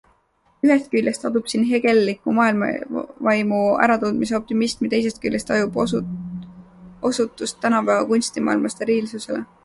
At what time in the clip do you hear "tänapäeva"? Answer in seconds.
7.67-8.07